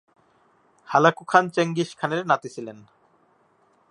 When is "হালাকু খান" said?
0.89-1.45